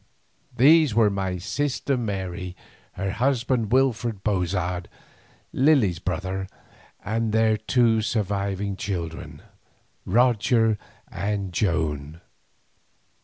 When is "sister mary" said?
1.37-2.55